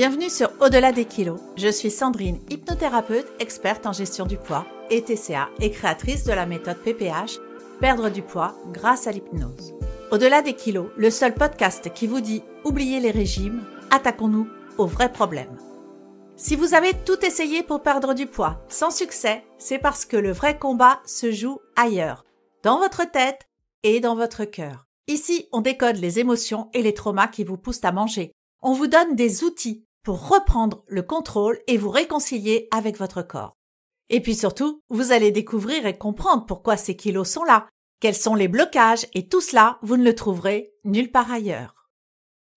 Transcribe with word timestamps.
Bienvenue 0.00 0.30
sur 0.30 0.50
Au-delà 0.62 0.92
des 0.92 1.04
kilos. 1.04 1.38
Je 1.58 1.68
suis 1.68 1.90
Sandrine, 1.90 2.40
hypnothérapeute, 2.48 3.30
experte 3.38 3.84
en 3.84 3.92
gestion 3.92 4.24
du 4.24 4.38
poids 4.38 4.64
et 4.88 5.02
TCA 5.02 5.50
et 5.60 5.70
créatrice 5.70 6.24
de 6.24 6.32
la 6.32 6.46
méthode 6.46 6.78
PPH, 6.78 7.38
perdre 7.80 8.08
du 8.08 8.22
poids 8.22 8.54
grâce 8.72 9.06
à 9.06 9.12
l'hypnose. 9.12 9.74
Au-delà 10.10 10.40
des 10.40 10.54
kilos, 10.54 10.88
le 10.96 11.10
seul 11.10 11.34
podcast 11.34 11.92
qui 11.92 12.06
vous 12.06 12.22
dit 12.22 12.42
oubliez 12.64 12.98
les 12.98 13.10
régimes, 13.10 13.62
attaquons-nous 13.90 14.48
aux 14.78 14.86
vrais 14.86 15.12
problèmes. 15.12 15.58
Si 16.34 16.56
vous 16.56 16.72
avez 16.72 16.94
tout 17.04 17.22
essayé 17.22 17.62
pour 17.62 17.82
perdre 17.82 18.14
du 18.14 18.24
poids 18.24 18.64
sans 18.70 18.90
succès, 18.90 19.44
c'est 19.58 19.78
parce 19.78 20.06
que 20.06 20.16
le 20.16 20.32
vrai 20.32 20.58
combat 20.58 21.00
se 21.04 21.30
joue 21.30 21.58
ailleurs, 21.76 22.24
dans 22.62 22.78
votre 22.78 23.04
tête 23.04 23.50
et 23.82 24.00
dans 24.00 24.16
votre 24.16 24.46
cœur. 24.46 24.86
Ici, 25.08 25.46
on 25.52 25.60
décode 25.60 25.96
les 25.96 26.20
émotions 26.20 26.70
et 26.72 26.80
les 26.80 26.94
traumas 26.94 27.28
qui 27.28 27.44
vous 27.44 27.58
poussent 27.58 27.84
à 27.84 27.92
manger. 27.92 28.32
On 28.62 28.72
vous 28.72 28.86
donne 28.86 29.14
des 29.14 29.44
outils 29.44 29.84
pour 30.02 30.28
reprendre 30.28 30.84
le 30.86 31.02
contrôle 31.02 31.58
et 31.66 31.76
vous 31.76 31.90
réconcilier 31.90 32.68
avec 32.70 32.98
votre 32.98 33.22
corps. 33.22 33.56
Et 34.08 34.20
puis 34.20 34.34
surtout, 34.34 34.82
vous 34.88 35.12
allez 35.12 35.30
découvrir 35.30 35.86
et 35.86 35.96
comprendre 35.96 36.46
pourquoi 36.46 36.76
ces 36.76 36.96
kilos 36.96 37.28
sont 37.28 37.44
là, 37.44 37.68
quels 38.00 38.16
sont 38.16 38.34
les 38.34 38.48
blocages 38.48 39.06
et 39.14 39.28
tout 39.28 39.40
cela, 39.40 39.78
vous 39.82 39.96
ne 39.96 40.04
le 40.04 40.14
trouverez 40.14 40.72
nulle 40.84 41.12
part 41.12 41.30
ailleurs. 41.30 41.88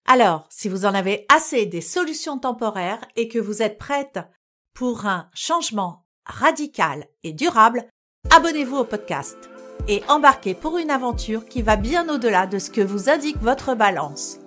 Alors, 0.05 0.47
si 0.49 0.67
vous 0.67 0.85
en 0.85 0.93
avez 0.93 1.25
assez 1.33 1.65
des 1.65 1.81
solutions 1.81 2.37
temporaires 2.37 3.05
et 3.15 3.27
que 3.27 3.39
vous 3.39 3.61
êtes 3.61 3.77
prête 3.77 4.19
pour 4.73 5.05
un 5.05 5.29
changement 5.33 6.05
radical 6.25 7.07
et 7.23 7.33
durable, 7.33 7.85
abonnez-vous 8.31 8.77
au 8.77 8.83
podcast 8.85 9.37
et 9.87 10.01
embarquez 10.07 10.55
pour 10.55 10.77
une 10.77 10.89
aventure 10.89 11.45
qui 11.45 11.61
va 11.61 11.75
bien 11.75 12.07
au-delà 12.09 12.47
de 12.47 12.59
ce 12.59 12.69
que 12.69 12.81
vous 12.81 13.09
indique 13.09 13.37
votre 13.37 13.75
balance. 13.75 14.39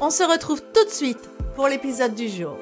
On 0.00 0.10
se 0.10 0.22
retrouve 0.22 0.62
tout 0.74 0.84
de 0.84 0.90
suite 0.90 1.30
pour 1.54 1.68
l'épisode 1.68 2.14
du 2.14 2.28
jour. 2.28 2.56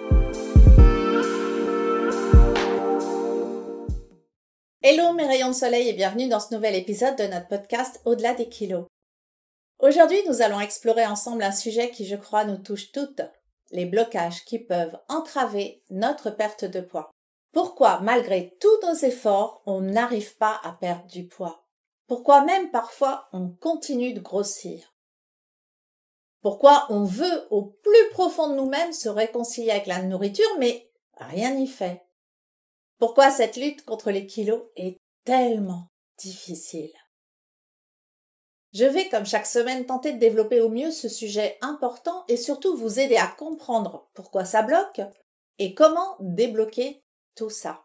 Hello 4.82 5.12
mes 5.12 5.26
rayons 5.26 5.48
de 5.48 5.54
soleil 5.54 5.88
et 5.88 5.92
bienvenue 5.92 6.28
dans 6.28 6.40
ce 6.40 6.54
nouvel 6.54 6.74
épisode 6.74 7.16
de 7.16 7.24
notre 7.24 7.46
podcast 7.48 8.00
Au-delà 8.04 8.34
des 8.34 8.48
kilos. 8.48 8.86
Aujourd'hui, 9.78 10.18
nous 10.26 10.42
allons 10.42 10.60
explorer 10.60 11.06
ensemble 11.06 11.42
un 11.42 11.52
sujet 11.52 11.90
qui, 11.90 12.04
je 12.04 12.16
crois, 12.16 12.44
nous 12.44 12.58
touche 12.58 12.90
toutes, 12.92 13.22
les 13.70 13.86
blocages 13.86 14.44
qui 14.44 14.58
peuvent 14.58 14.98
entraver 15.08 15.82
notre 15.90 16.30
perte 16.30 16.64
de 16.64 16.80
poids. 16.80 17.10
Pourquoi, 17.52 18.00
malgré 18.00 18.56
tous 18.60 18.86
nos 18.86 18.94
efforts, 18.94 19.62
on 19.66 19.80
n'arrive 19.80 20.36
pas 20.36 20.60
à 20.64 20.72
perdre 20.72 21.06
du 21.06 21.26
poids? 21.26 21.64
Pourquoi 22.08 22.44
même 22.44 22.70
parfois 22.70 23.28
on 23.32 23.50
continue 23.50 24.12
de 24.12 24.20
grossir? 24.20 24.89
Pourquoi 26.42 26.86
on 26.88 27.04
veut 27.04 27.46
au 27.50 27.62
plus 27.62 28.10
profond 28.10 28.48
de 28.50 28.54
nous-mêmes 28.54 28.92
se 28.92 29.08
réconcilier 29.08 29.70
avec 29.70 29.86
la 29.86 30.02
nourriture, 30.02 30.56
mais 30.58 30.90
rien 31.16 31.54
n'y 31.54 31.66
fait? 31.66 32.02
Pourquoi 32.98 33.30
cette 33.30 33.56
lutte 33.56 33.84
contre 33.84 34.10
les 34.10 34.26
kilos 34.26 34.62
est 34.76 34.98
tellement 35.24 35.88
difficile? 36.18 36.92
Je 38.72 38.84
vais, 38.84 39.08
comme 39.08 39.26
chaque 39.26 39.46
semaine, 39.46 39.84
tenter 39.84 40.12
de 40.12 40.18
développer 40.18 40.60
au 40.60 40.68
mieux 40.68 40.92
ce 40.92 41.08
sujet 41.08 41.58
important 41.60 42.24
et 42.28 42.36
surtout 42.36 42.76
vous 42.76 43.00
aider 43.00 43.16
à 43.16 43.26
comprendre 43.26 44.08
pourquoi 44.14 44.44
ça 44.44 44.62
bloque 44.62 45.00
et 45.58 45.74
comment 45.74 46.16
débloquer 46.20 47.02
tout 47.34 47.50
ça. 47.50 47.84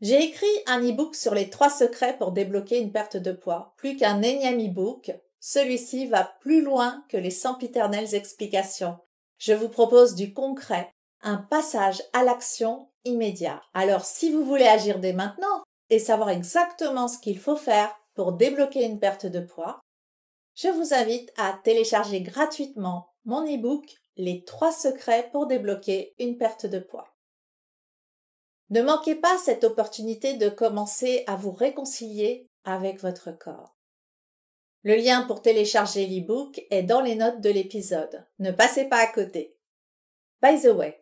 J'ai 0.00 0.22
écrit 0.22 0.46
un 0.66 0.80
e-book 0.80 1.14
sur 1.14 1.34
les 1.34 1.50
trois 1.50 1.70
secrets 1.70 2.16
pour 2.16 2.32
débloquer 2.32 2.78
une 2.80 2.92
perte 2.92 3.16
de 3.16 3.32
poids, 3.32 3.74
plus 3.76 3.96
qu'un 3.96 4.22
énième 4.22 4.60
e-book, 4.60 5.10
celui-ci 5.40 6.06
va 6.06 6.24
plus 6.40 6.62
loin 6.62 7.04
que 7.08 7.16
les 7.16 7.30
sempiternelles 7.30 8.14
explications. 8.14 8.98
Je 9.38 9.54
vous 9.54 9.68
propose 9.70 10.14
du 10.14 10.34
concret, 10.34 10.92
un 11.22 11.38
passage 11.38 12.02
à 12.12 12.22
l'action 12.22 12.88
immédiat. 13.04 13.62
Alors 13.74 14.04
si 14.04 14.30
vous 14.30 14.44
voulez 14.44 14.66
agir 14.66 15.00
dès 15.00 15.14
maintenant 15.14 15.62
et 15.88 15.98
savoir 15.98 16.30
exactement 16.30 17.08
ce 17.08 17.18
qu'il 17.18 17.38
faut 17.38 17.56
faire 17.56 17.94
pour 18.14 18.32
débloquer 18.32 18.84
une 18.84 19.00
perte 19.00 19.26
de 19.26 19.40
poids, 19.40 19.80
je 20.54 20.68
vous 20.68 20.92
invite 20.92 21.32
à 21.36 21.58
télécharger 21.64 22.20
gratuitement 22.20 23.08
mon 23.24 23.44
e-book 23.44 23.96
Les 24.16 24.44
trois 24.44 24.72
secrets 24.72 25.30
pour 25.32 25.46
débloquer 25.46 26.14
une 26.18 26.36
perte 26.36 26.66
de 26.66 26.78
poids. 26.78 27.14
Ne 28.68 28.82
manquez 28.82 29.14
pas 29.14 29.38
cette 29.38 29.64
opportunité 29.64 30.34
de 30.34 30.48
commencer 30.48 31.24
à 31.26 31.36
vous 31.36 31.52
réconcilier 31.52 32.46
avec 32.64 33.00
votre 33.00 33.32
corps. 33.32 33.79
Le 34.82 34.96
lien 34.96 35.22
pour 35.22 35.42
télécharger 35.42 36.06
l'e-book 36.06 36.64
est 36.70 36.82
dans 36.82 37.02
les 37.02 37.14
notes 37.14 37.40
de 37.40 37.50
l'épisode. 37.50 38.26
Ne 38.38 38.50
passez 38.50 38.86
pas 38.86 38.98
à 38.98 39.06
côté. 39.06 39.56
By 40.42 40.58
the 40.58 40.72
way, 40.74 40.98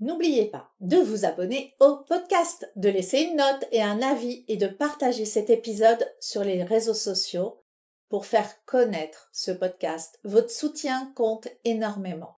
n'oubliez 0.00 0.46
pas 0.46 0.72
de 0.80 0.96
vous 0.96 1.24
abonner 1.24 1.76
au 1.78 1.98
podcast, 1.98 2.68
de 2.74 2.88
laisser 2.88 3.20
une 3.20 3.36
note 3.36 3.64
et 3.70 3.82
un 3.82 4.02
avis 4.02 4.44
et 4.48 4.56
de 4.56 4.66
partager 4.66 5.24
cet 5.24 5.48
épisode 5.48 6.04
sur 6.18 6.42
les 6.42 6.64
réseaux 6.64 6.94
sociaux 6.94 7.62
pour 8.08 8.26
faire 8.26 8.64
connaître 8.64 9.28
ce 9.32 9.52
podcast. 9.52 10.18
Votre 10.24 10.50
soutien 10.50 11.12
compte 11.14 11.46
énormément. 11.64 12.36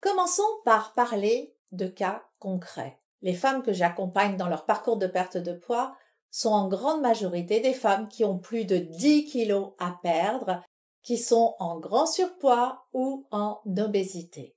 Commençons 0.00 0.42
par 0.64 0.94
parler 0.94 1.54
de 1.72 1.86
cas 1.86 2.24
concrets. 2.38 2.98
Les 3.20 3.34
femmes 3.34 3.62
que 3.62 3.74
j'accompagne 3.74 4.38
dans 4.38 4.48
leur 4.48 4.64
parcours 4.64 4.96
de 4.96 5.06
perte 5.06 5.36
de 5.36 5.52
poids 5.52 5.94
sont 6.30 6.50
en 6.50 6.68
grande 6.68 7.00
majorité 7.00 7.60
des 7.60 7.74
femmes 7.74 8.08
qui 8.08 8.24
ont 8.24 8.38
plus 8.38 8.64
de 8.64 8.76
10 8.76 9.26
kilos 9.26 9.72
à 9.78 9.98
perdre, 10.02 10.62
qui 11.02 11.16
sont 11.16 11.54
en 11.58 11.78
grand 11.78 12.06
surpoids 12.06 12.86
ou 12.92 13.26
en 13.30 13.60
obésité. 13.78 14.54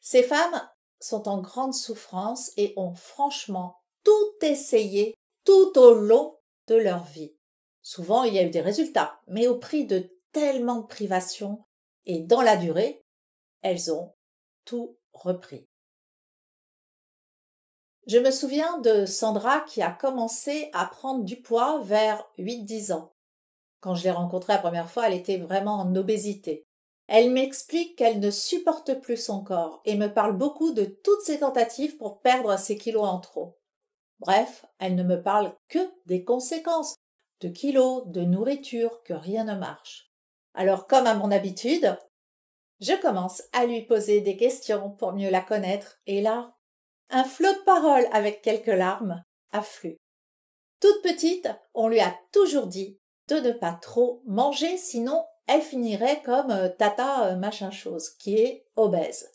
Ces 0.00 0.22
femmes 0.22 0.68
sont 1.00 1.28
en 1.28 1.40
grande 1.40 1.74
souffrance 1.74 2.50
et 2.56 2.74
ont 2.76 2.94
franchement 2.94 3.76
tout 4.04 4.32
essayé 4.44 5.14
tout 5.44 5.78
au 5.78 5.94
long 5.94 6.36
de 6.68 6.74
leur 6.74 7.04
vie. 7.04 7.36
Souvent, 7.82 8.22
il 8.24 8.34
y 8.34 8.38
a 8.38 8.44
eu 8.44 8.50
des 8.50 8.60
résultats, 8.60 9.20
mais 9.26 9.46
au 9.46 9.58
prix 9.58 9.86
de 9.86 10.10
tellement 10.32 10.80
de 10.80 10.86
privations 10.86 11.64
et 12.06 12.20
dans 12.20 12.42
la 12.42 12.56
durée, 12.56 13.04
elles 13.62 13.92
ont 13.92 14.12
tout 14.64 14.96
repris. 15.12 15.68
Je 18.06 18.18
me 18.18 18.32
souviens 18.32 18.78
de 18.78 19.06
Sandra 19.06 19.60
qui 19.60 19.80
a 19.80 19.90
commencé 19.90 20.70
à 20.72 20.86
prendre 20.86 21.24
du 21.24 21.36
poids 21.36 21.80
vers 21.84 22.24
8-10 22.36 22.92
ans. 22.92 23.12
Quand 23.80 23.94
je 23.94 24.02
l'ai 24.02 24.10
rencontrée 24.10 24.54
la 24.54 24.58
première 24.58 24.90
fois, 24.90 25.06
elle 25.06 25.14
était 25.16 25.38
vraiment 25.38 25.74
en 25.74 25.94
obésité. 25.94 26.64
Elle 27.06 27.30
m'explique 27.30 27.96
qu'elle 27.96 28.18
ne 28.18 28.30
supporte 28.30 29.00
plus 29.00 29.16
son 29.16 29.44
corps 29.44 29.82
et 29.84 29.96
me 29.96 30.12
parle 30.12 30.36
beaucoup 30.36 30.72
de 30.72 30.84
toutes 30.84 31.22
ses 31.22 31.40
tentatives 31.40 31.96
pour 31.96 32.20
perdre 32.20 32.58
ses 32.58 32.76
kilos 32.76 33.04
en 33.04 33.20
trop. 33.20 33.58
Bref, 34.18 34.64
elle 34.78 34.94
ne 34.96 35.02
me 35.02 35.20
parle 35.20 35.54
que 35.68 35.78
des 36.06 36.24
conséquences, 36.24 36.96
de 37.40 37.48
kilos, 37.48 38.04
de 38.06 38.22
nourriture, 38.22 39.02
que 39.04 39.14
rien 39.14 39.44
ne 39.44 39.54
marche. 39.54 40.10
Alors, 40.54 40.86
comme 40.86 41.06
à 41.06 41.14
mon 41.14 41.30
habitude, 41.30 41.96
je 42.80 43.00
commence 43.00 43.42
à 43.52 43.66
lui 43.66 43.82
poser 43.82 44.20
des 44.20 44.36
questions 44.36 44.90
pour 44.90 45.12
mieux 45.12 45.30
la 45.30 45.40
connaître, 45.40 46.00
et 46.06 46.20
là, 46.20 46.54
un 47.10 47.24
flot 47.24 47.52
de 47.52 47.64
paroles 47.64 48.06
avec 48.12 48.42
quelques 48.42 48.66
larmes 48.66 49.22
afflue. 49.52 49.98
Toute 50.80 51.02
petite, 51.02 51.48
on 51.74 51.88
lui 51.88 52.00
a 52.00 52.14
toujours 52.32 52.66
dit 52.66 52.98
de 53.28 53.36
ne 53.36 53.52
pas 53.52 53.72
trop 53.72 54.22
manger, 54.26 54.76
sinon 54.76 55.24
elle 55.46 55.62
finirait 55.62 56.22
comme 56.22 56.50
euh, 56.50 56.68
tata 56.68 57.26
euh, 57.26 57.36
machin 57.36 57.70
chose, 57.70 58.10
qui 58.18 58.36
est 58.36 58.66
obèse. 58.76 59.30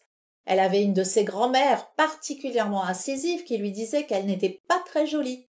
Elle 0.46 0.60
avait 0.60 0.84
une 0.84 0.94
de 0.94 1.04
ses 1.04 1.24
grand-mères 1.24 1.92
particulièrement 1.96 2.84
incisive 2.84 3.44
qui 3.44 3.58
lui 3.58 3.72
disait 3.72 4.06
qu'elle 4.06 4.26
n'était 4.26 4.62
pas 4.68 4.82
très 4.86 5.06
jolie, 5.06 5.48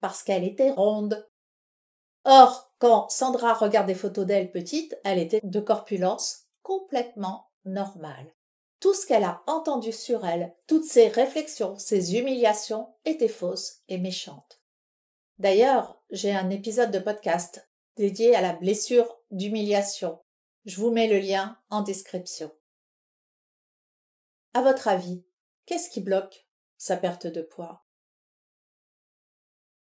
parce 0.00 0.22
qu'elle 0.22 0.44
était 0.44 0.70
ronde. 0.70 1.28
Or, 2.24 2.72
quand 2.78 3.08
Sandra 3.08 3.54
regarde 3.54 3.86
des 3.86 3.94
photos 3.94 4.26
d'elle 4.26 4.50
petite, 4.50 4.98
elle 5.04 5.18
était 5.18 5.40
de 5.42 5.60
corpulence 5.60 6.46
complètement 6.62 7.48
normale. 7.64 8.34
Tout 8.82 8.94
ce 8.94 9.06
qu'elle 9.06 9.22
a 9.22 9.44
entendu 9.46 9.92
sur 9.92 10.26
elle, 10.26 10.56
toutes 10.66 10.84
ses 10.84 11.06
réflexions, 11.06 11.78
ses 11.78 12.16
humiliations 12.16 12.92
étaient 13.04 13.28
fausses 13.28 13.84
et 13.86 13.96
méchantes. 13.96 14.60
D'ailleurs, 15.38 16.02
j'ai 16.10 16.32
un 16.32 16.50
épisode 16.50 16.90
de 16.90 16.98
podcast 16.98 17.70
dédié 17.96 18.34
à 18.34 18.40
la 18.40 18.54
blessure 18.54 19.20
d'humiliation. 19.30 20.18
Je 20.64 20.80
vous 20.80 20.90
mets 20.90 21.06
le 21.06 21.20
lien 21.20 21.56
en 21.70 21.82
description. 21.82 22.50
À 24.52 24.62
votre 24.62 24.88
avis, 24.88 25.22
qu'est-ce 25.64 25.88
qui 25.88 26.00
bloque 26.00 26.48
sa 26.76 26.96
perte 26.96 27.28
de 27.28 27.42
poids? 27.42 27.86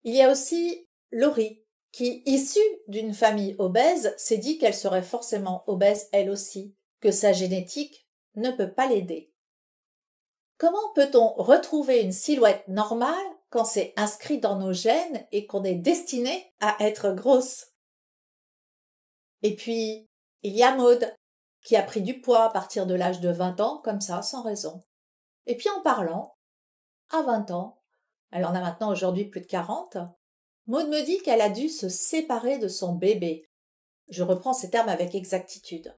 Il 0.03 0.13
y 0.13 0.21
a 0.21 0.29
aussi 0.29 0.89
Laurie, 1.09 1.63
qui, 1.93 2.21
issue 2.25 2.59
d'une 2.89 3.13
famille 3.13 3.55
obèse, 3.59 4.13
s'est 4.17 4.39
dit 4.39 4.57
qu'elle 4.57 4.75
serait 4.75 5.03
forcément 5.03 5.63
obèse 5.67 6.09
elle 6.11 6.29
aussi, 6.29 6.75
que 6.99 7.11
sa 7.11 7.31
génétique 7.31 8.02
ne 8.35 8.51
peut 8.51 8.71
pas 8.71 8.87
l'aider. 8.87 9.31
Comment 10.57 10.93
peut-on 10.95 11.33
retrouver 11.33 12.01
une 12.01 12.11
silhouette 12.11 12.67
normale 12.67 13.25
quand 13.49 13.65
c'est 13.65 13.93
inscrit 13.97 14.39
dans 14.39 14.57
nos 14.57 14.73
gènes 14.73 15.27
et 15.31 15.45
qu'on 15.45 15.63
est 15.63 15.75
destiné 15.75 16.53
à 16.59 16.75
être 16.79 17.11
grosse? 17.11 17.67
Et 19.41 19.55
puis, 19.55 20.07
il 20.41 20.55
y 20.55 20.63
a 20.63 20.75
Maude, 20.75 21.13
qui 21.63 21.75
a 21.75 21.83
pris 21.83 22.01
du 22.01 22.21
poids 22.21 22.43
à 22.43 22.49
partir 22.49 22.85
de 22.85 22.93
l'âge 22.93 23.19
de 23.19 23.29
20 23.29 23.61
ans, 23.61 23.81
comme 23.83 24.01
ça, 24.01 24.21
sans 24.21 24.43
raison. 24.43 24.81
Et 25.45 25.55
puis 25.57 25.69
en 25.69 25.81
parlant, 25.81 26.35
à 27.09 27.21
20 27.21 27.51
ans, 27.51 27.81
elle 28.31 28.45
en 28.45 28.55
a 28.55 28.61
maintenant 28.61 28.91
aujourd'hui 28.91 29.25
plus 29.25 29.41
de 29.41 29.47
40, 29.47 29.97
Maud 30.65 30.87
me 30.87 31.03
dit 31.03 31.19
qu'elle 31.19 31.41
a 31.41 31.49
dû 31.49 31.67
se 31.67 31.89
séparer 31.89 32.57
de 32.57 32.67
son 32.67 32.93
bébé. 32.93 33.49
Je 34.09 34.23
reprends 34.23 34.53
ces 34.53 34.69
termes 34.69 34.89
avec 34.89 35.13
exactitude. 35.13 35.95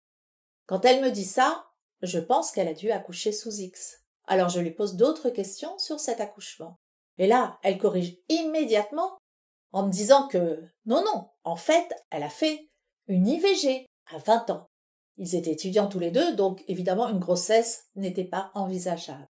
Quand 0.65 0.83
elle 0.85 1.03
me 1.03 1.11
dit 1.11 1.25
ça, 1.25 1.67
je 2.05 2.19
pense 2.19 2.51
qu'elle 2.51 2.67
a 2.67 2.73
dû 2.73 2.91
accoucher 2.91 3.31
sous 3.31 3.51
X. 3.59 4.01
Alors 4.27 4.49
je 4.49 4.59
lui 4.59 4.71
pose 4.71 4.95
d'autres 4.95 5.29
questions 5.29 5.77
sur 5.77 5.99
cet 5.99 6.19
accouchement. 6.21 6.75
Et 7.17 7.27
là, 7.27 7.59
elle 7.63 7.77
corrige 7.77 8.17
immédiatement 8.29 9.17
en 9.71 9.85
me 9.85 9.91
disant 9.91 10.27
que 10.27 10.63
non, 10.85 11.03
non, 11.03 11.29
en 11.43 11.55
fait, 11.55 11.93
elle 12.09 12.23
a 12.23 12.29
fait 12.29 12.69
une 13.07 13.27
IVG 13.27 13.85
à 14.13 14.17
20 14.17 14.49
ans. 14.49 14.67
Ils 15.17 15.35
étaient 15.35 15.51
étudiants 15.51 15.87
tous 15.87 15.99
les 15.99 16.11
deux, 16.11 16.35
donc 16.35 16.63
évidemment 16.67 17.09
une 17.09 17.19
grossesse 17.19 17.85
n'était 17.95 18.25
pas 18.25 18.51
envisageable. 18.53 19.27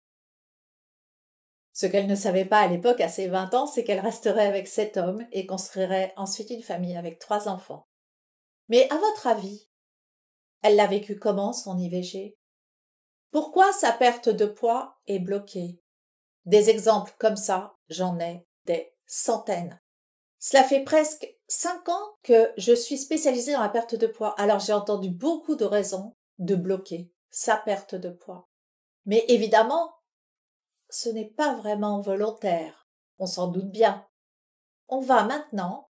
Ce 1.73 1.85
qu'elle 1.85 2.07
ne 2.07 2.15
savait 2.15 2.45
pas 2.45 2.59
à 2.59 2.67
l'époque, 2.67 3.01
à 3.01 3.09
ses 3.09 3.27
20 3.27 3.53
ans, 3.53 3.67
c'est 3.67 3.83
qu'elle 3.83 3.99
resterait 3.99 4.47
avec 4.47 4.67
cet 4.67 4.97
homme 4.97 5.25
et 5.31 5.45
construirait 5.45 6.13
ensuite 6.15 6.49
une 6.49 6.63
famille 6.63 6.95
avec 6.95 7.19
trois 7.19 7.49
enfants. 7.49 7.83
Mais 8.69 8.89
à 8.91 8.97
votre 8.97 9.27
avis, 9.27 9.67
elle 10.61 10.77
l'a 10.77 10.87
vécu 10.87 11.19
comment 11.19 11.53
son 11.53 11.77
IVG 11.77 12.37
Pourquoi 13.31 13.71
sa 13.73 13.91
perte 13.91 14.29
de 14.29 14.45
poids 14.45 14.97
est 15.07 15.19
bloquée? 15.19 15.81
Des 16.45 16.69
exemples 16.69 17.13
comme 17.19 17.35
ça, 17.35 17.75
j'en 17.89 18.19
ai 18.19 18.45
des 18.65 18.93
centaines. 19.05 19.81
Cela 20.39 20.63
fait 20.63 20.83
presque 20.83 21.27
cinq 21.47 21.89
ans 21.89 22.15
que 22.23 22.51
je 22.57 22.73
suis 22.73 22.97
spécialisée 22.97 23.53
dans 23.53 23.61
la 23.61 23.69
perte 23.69 23.95
de 23.95 24.07
poids, 24.07 24.35
alors 24.39 24.59
j'ai 24.59 24.73
entendu 24.73 25.09
beaucoup 25.09 25.55
de 25.55 25.65
raisons 25.65 26.15
de 26.39 26.55
bloquer 26.55 27.11
sa 27.29 27.57
perte 27.57 27.95
de 27.95 28.09
poids. 28.09 28.47
Mais 29.05 29.25
évidemment, 29.27 29.95
ce 30.89 31.09
n'est 31.09 31.29
pas 31.29 31.55
vraiment 31.55 31.99
volontaire, 31.99 32.87
on 33.17 33.25
s'en 33.25 33.47
doute 33.47 33.69
bien. 33.69 34.05
On 34.87 34.99
va 34.99 35.23
maintenant 35.23 35.89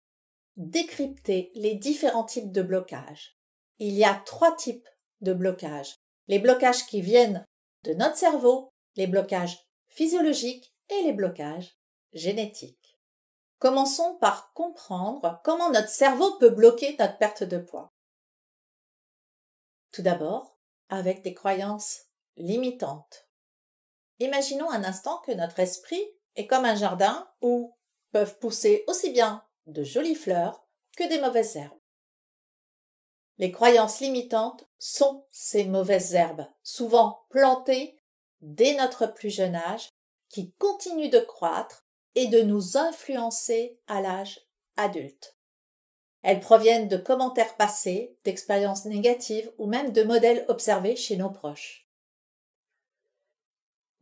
décrypter 0.57 1.51
les 1.55 1.75
différents 1.75 2.25
types 2.25 2.53
de 2.53 2.63
blocages. 2.63 3.37
Il 3.79 3.95
y 3.95 4.05
a 4.05 4.15
trois 4.25 4.55
types 4.55 4.89
de 5.21 5.33
blocages. 5.33 5.99
Les 6.29 6.39
blocages 6.39 6.87
qui 6.87 7.01
viennent 7.01 7.45
de 7.85 7.95
notre 7.95 8.17
cerveau, 8.17 8.73
les 8.97 9.07
blocages 9.07 9.59
physiologiques 9.89 10.75
et 10.91 11.03
les 11.03 11.13
blocages 11.13 11.77
génétiques. 12.13 12.99
Commençons 13.59 14.17
par 14.21 14.53
comprendre 14.53 15.41
comment 15.45 15.71
notre 15.71 15.89
cerveau 15.89 16.37
peut 16.39 16.51
bloquer 16.51 16.97
notre 16.99 17.17
perte 17.19 17.43
de 17.43 17.59
poids. 17.59 17.93
Tout 19.93 20.03
d'abord, 20.03 20.59
avec 20.89 21.23
des 21.23 21.33
croyances 21.33 22.03
limitantes. 22.37 23.29
Imaginons 24.19 24.71
un 24.71 24.85
instant 24.85 25.19
que 25.19 25.33
notre 25.33 25.61
esprit 25.61 26.03
est 26.35 26.47
comme 26.47 26.65
un 26.65 26.75
jardin 26.75 27.31
où 27.41 27.75
peuvent 28.13 28.39
pousser 28.39 28.85
aussi 28.89 29.11
bien 29.11 29.45
de 29.67 29.83
jolies 29.83 30.15
fleurs 30.15 30.67
que 30.97 31.09
des 31.09 31.21
mauvaises 31.21 31.57
herbes. 31.57 31.79
Les 33.39 33.53
croyances 33.53 34.01
limitantes 34.01 34.67
sont 34.79 35.27
ces 35.31 35.65
mauvaises 35.65 36.15
herbes, 36.15 36.47
souvent 36.63 37.27
plantées 37.29 37.99
dès 38.41 38.75
notre 38.77 39.07
plus 39.07 39.31
jeune 39.31 39.55
âge, 39.55 39.91
qui 40.29 40.53
continuent 40.53 41.11
de 41.11 41.21
croître 41.21 41.87
et 42.15 42.29
de 42.29 42.41
nous 42.41 42.77
influencer 42.77 43.79
à 43.87 44.01
l'âge 44.01 44.41
adulte. 44.77 45.37
Elles 46.23 46.41
proviennent 46.41 46.89
de 46.89 46.97
commentaires 46.97 47.57
passés, 47.57 48.19
d'expériences 48.25 48.85
négatives 48.87 49.53
ou 49.59 49.67
même 49.67 49.93
de 49.93 50.03
modèles 50.03 50.45
observés 50.49 50.97
chez 50.97 51.17
nos 51.17 51.31
proches. 51.31 51.87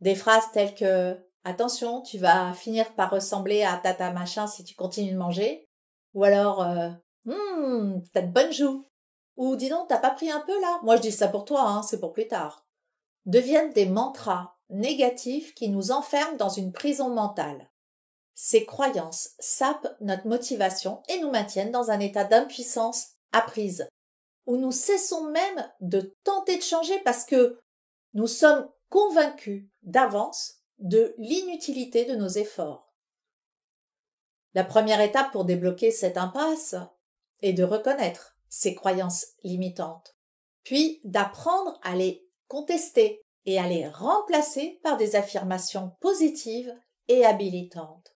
Des 0.01 0.15
phrases 0.15 0.51
telles 0.51 0.73
que 0.73 1.17
attention, 1.43 2.01
tu 2.01 2.17
vas 2.17 2.53
finir 2.53 2.95
par 2.95 3.11
ressembler 3.11 3.63
à 3.63 3.77
tata 3.77 4.11
machin 4.11 4.47
si 4.47 4.63
tu 4.63 4.75
continues 4.75 5.11
de 5.11 5.17
manger, 5.17 5.69
ou 6.13 6.23
alors 6.23 6.63
euh, 6.63 6.89
hum, 7.27 8.03
t'as 8.11 8.21
de 8.21 8.31
bonnes 8.31 8.53
joues, 8.53 8.85
ou 9.37 9.55
dis 9.55 9.69
donc 9.69 9.87
t'as 9.87 9.99
pas 9.99 10.11
pris 10.11 10.31
un 10.31 10.41
peu 10.41 10.59
là, 10.61 10.79
moi 10.83 10.95
je 10.95 11.01
dis 11.01 11.11
ça 11.11 11.27
pour 11.27 11.45
toi, 11.45 11.61
hein, 11.61 11.83
c'est 11.83 11.99
pour 11.99 12.13
plus 12.13 12.27
tard, 12.27 12.65
deviennent 13.25 13.73
des 13.73 13.85
mantras 13.85 14.55
négatifs 14.69 15.53
qui 15.53 15.69
nous 15.69 15.91
enferment 15.91 16.37
dans 16.37 16.49
une 16.49 16.71
prison 16.71 17.09
mentale. 17.09 17.69
Ces 18.33 18.65
croyances 18.65 19.31
sapent 19.39 19.95
notre 20.01 20.27
motivation 20.27 21.01
et 21.07 21.19
nous 21.19 21.31
maintiennent 21.31 21.71
dans 21.71 21.91
un 21.91 21.99
état 21.99 22.25
d'impuissance 22.25 23.11
apprise, 23.31 23.87
où 24.45 24.57
nous 24.57 24.71
cessons 24.71 25.29
même 25.31 25.71
de 25.79 26.15
tenter 26.23 26.57
de 26.57 26.63
changer 26.63 26.99
parce 26.99 27.23
que 27.23 27.59
nous 28.13 28.27
sommes 28.27 28.69
convaincus 28.89 29.65
d'avance 29.83 30.61
de 30.79 31.15
l'inutilité 31.17 32.05
de 32.05 32.15
nos 32.15 32.27
efforts. 32.27 32.93
La 34.53 34.63
première 34.63 35.01
étape 35.01 35.31
pour 35.31 35.45
débloquer 35.45 35.91
cette 35.91 36.17
impasse 36.17 36.75
est 37.41 37.53
de 37.53 37.63
reconnaître 37.63 38.34
ces 38.49 38.75
croyances 38.75 39.27
limitantes, 39.43 40.15
puis 40.63 41.01
d'apprendre 41.03 41.79
à 41.83 41.95
les 41.95 42.27
contester 42.47 43.21
et 43.45 43.59
à 43.59 43.67
les 43.67 43.87
remplacer 43.87 44.79
par 44.83 44.97
des 44.97 45.15
affirmations 45.15 45.91
positives 45.99 46.73
et 47.07 47.25
habilitantes. 47.25 48.15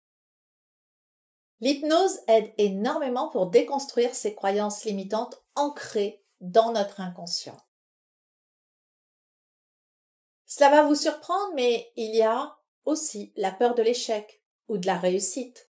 L'hypnose 1.61 2.20
aide 2.28 2.52
énormément 2.58 3.28
pour 3.31 3.46
déconstruire 3.46 4.14
ces 4.14 4.34
croyances 4.34 4.84
limitantes 4.84 5.43
ancrées 5.55 6.23
dans 6.40 6.72
notre 6.72 7.00
inconscient. 7.00 7.56
Cela 10.44 10.70
va 10.70 10.82
vous 10.87 10.94
surprendre, 10.94 11.55
mais 11.55 11.90
il 11.96 12.14
y 12.14 12.22
a 12.22 12.56
aussi 12.84 13.32
la 13.37 13.50
peur 13.50 13.75
de 13.75 13.82
l'échec 13.82 14.43
ou 14.69 14.79
de 14.79 14.87
la 14.87 14.99
réussite. 14.99 15.70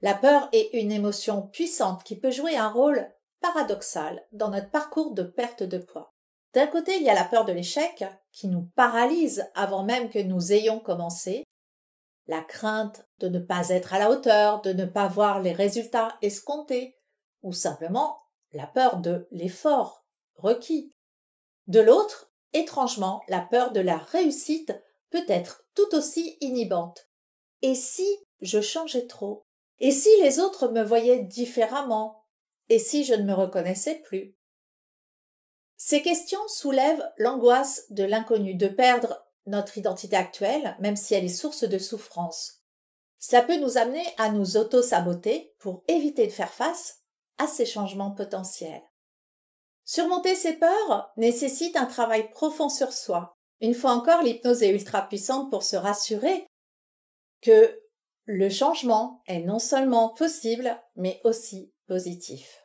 La 0.00 0.14
peur 0.14 0.48
est 0.52 0.70
une 0.74 0.92
émotion 0.92 1.42
puissante 1.42 2.04
qui 2.04 2.18
peut 2.18 2.30
jouer 2.30 2.56
un 2.56 2.68
rôle 2.68 3.10
paradoxal 3.42 4.26
dans 4.32 4.48
notre 4.48 4.70
parcours 4.70 5.12
de 5.12 5.22
perte 5.22 5.62
de 5.62 5.78
poids. 5.78 6.14
D'un 6.54 6.66
côté, 6.66 6.96
il 6.96 7.02
y 7.02 7.10
a 7.10 7.14
la 7.14 7.24
peur 7.24 7.44
de 7.44 7.52
l'échec 7.52 8.04
qui 8.30 8.48
nous 8.48 8.70
paralyse 8.74 9.44
avant 9.54 9.84
même 9.84 10.08
que 10.08 10.18
nous 10.18 10.52
ayons 10.52 10.80
commencé, 10.80 11.44
la 12.26 12.40
crainte 12.40 13.06
de 13.18 13.28
ne 13.28 13.38
pas 13.38 13.68
être 13.68 13.92
à 13.92 13.98
la 13.98 14.10
hauteur, 14.10 14.62
de 14.62 14.72
ne 14.72 14.86
pas 14.86 15.08
voir 15.08 15.42
les 15.42 15.52
résultats 15.52 16.16
escomptés, 16.22 16.96
ou 17.42 17.52
simplement 17.52 18.18
la 18.52 18.66
peur 18.66 18.98
de 18.98 19.26
l'effort 19.30 20.06
requis. 20.36 20.94
De 21.66 21.80
l'autre, 21.80 22.32
Étrangement, 22.54 23.22
la 23.28 23.40
peur 23.40 23.72
de 23.72 23.80
la 23.80 23.96
réussite 23.96 24.74
peut 25.10 25.24
être 25.28 25.64
tout 25.74 25.94
aussi 25.94 26.36
inhibante. 26.40 27.08
Et 27.62 27.74
si 27.74 28.06
je 28.40 28.60
changeais 28.60 29.06
trop? 29.06 29.46
Et 29.78 29.90
si 29.90 30.10
les 30.20 30.38
autres 30.38 30.68
me 30.68 30.82
voyaient 30.82 31.22
différemment? 31.22 32.21
Et 32.72 32.78
si 32.78 33.04
je 33.04 33.12
ne 33.12 33.24
me 33.24 33.34
reconnaissais 33.34 33.96
plus? 33.96 34.34
Ces 35.76 36.00
questions 36.00 36.40
soulèvent 36.48 37.06
l'angoisse 37.18 37.84
de 37.90 38.02
l'inconnu, 38.02 38.54
de 38.54 38.66
perdre 38.66 39.22
notre 39.44 39.76
identité 39.76 40.16
actuelle, 40.16 40.74
même 40.80 40.96
si 40.96 41.12
elle 41.12 41.26
est 41.26 41.28
source 41.28 41.64
de 41.64 41.76
souffrance. 41.76 42.62
Cela 43.18 43.42
peut 43.42 43.58
nous 43.58 43.76
amener 43.76 44.02
à 44.16 44.30
nous 44.30 44.56
auto-saboter 44.56 45.54
pour 45.58 45.84
éviter 45.86 46.26
de 46.26 46.32
faire 46.32 46.50
face 46.50 47.02
à 47.36 47.46
ces 47.46 47.66
changements 47.66 48.12
potentiels. 48.12 48.82
Surmonter 49.84 50.34
ces 50.34 50.54
peurs 50.54 51.12
nécessite 51.18 51.76
un 51.76 51.84
travail 51.84 52.30
profond 52.30 52.70
sur 52.70 52.94
soi. 52.94 53.36
Une 53.60 53.74
fois 53.74 53.92
encore, 53.92 54.22
l'hypnose 54.22 54.62
est 54.62 54.70
ultra 54.70 55.06
puissante 55.06 55.50
pour 55.50 55.62
se 55.62 55.76
rassurer 55.76 56.46
que 57.42 57.78
le 58.24 58.48
changement 58.48 59.22
est 59.26 59.40
non 59.40 59.58
seulement 59.58 60.08
possible, 60.14 60.80
mais 60.96 61.20
aussi 61.24 61.70
positif. 61.86 62.61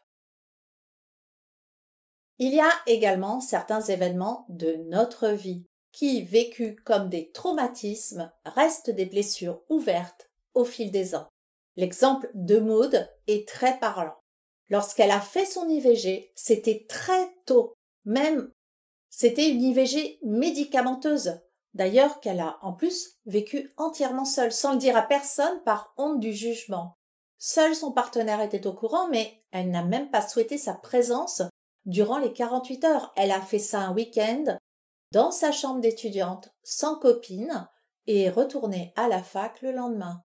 Il 2.40 2.54
y 2.54 2.60
a 2.60 2.72
également 2.86 3.40
certains 3.40 3.82
événements 3.82 4.46
de 4.50 4.76
notre 4.90 5.30
vie 5.30 5.66
qui, 5.92 6.22
vécus 6.22 6.76
comme 6.86 7.10
des 7.10 7.32
traumatismes, 7.32 8.32
restent 8.46 8.92
des 8.92 9.06
blessures 9.06 9.62
ouvertes 9.70 10.30
au 10.54 10.64
fil 10.64 10.92
des 10.92 11.16
ans. 11.16 11.28
L'exemple 11.76 12.30
de 12.36 12.60
Maud 12.60 13.10
est 13.28 13.48
très 13.48 13.80
parlant. 13.80 14.16
Lorsqu'elle 14.70 15.12
a 15.12 15.22
fait 15.22 15.46
son 15.46 15.68
IVG, 15.68 16.32
c'était 16.36 16.86
très 16.88 17.28
tôt. 17.46 17.74
Même, 18.06 18.52
c'était 19.10 19.50
une 19.50 19.64
IVG 19.64 20.20
médicamenteuse. 20.24 21.40
D'ailleurs, 21.74 22.20
qu'elle 22.20 22.40
a 22.40 22.58
en 22.62 22.74
plus 22.74 23.18
vécu 23.26 23.72
entièrement 23.78 24.26
seule, 24.26 24.52
sans 24.52 24.74
le 24.74 24.80
dire 24.80 24.98
à 24.98 25.02
personne 25.04 25.62
par 25.64 25.94
honte 25.98 26.20
du 26.20 26.34
jugement. 26.34 26.94
Seul 27.40 27.76
son 27.76 27.92
partenaire 27.92 28.42
était 28.42 28.68
au 28.68 28.74
courant, 28.74 29.08
mais 29.10 29.44
elle 29.52 29.70
n'a 29.70 29.84
même 29.84 30.10
pas 30.10 30.28
souhaité 30.28 30.58
sa 30.58 30.74
présence 30.74 31.42
durant 31.88 32.20
les 32.20 32.32
48 32.32 32.84
heures. 32.84 33.14
Elle 33.16 33.32
a 33.32 33.42
fait 33.42 33.60
ça 33.60 33.80
un 33.80 33.94
week-end, 33.94 34.58
dans 35.12 35.32
sa 35.32 35.52
chambre 35.52 35.82
d'étudiante, 35.82 36.50
sans 36.64 37.00
copine, 37.00 37.68
et 38.06 38.24
est 38.24 38.30
retournée 38.30 38.94
à 38.96 39.08
la 39.08 39.24
fac 39.24 39.62
le 39.62 39.72
lendemain. 39.72 40.22